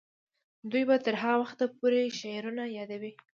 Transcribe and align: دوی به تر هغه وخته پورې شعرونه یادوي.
دوی 0.71 0.83
به 0.89 0.95
تر 1.05 1.15
هغه 1.21 1.37
وخته 1.41 1.65
پورې 1.77 2.15
شعرونه 2.19 2.63
یادوي. 2.77 3.13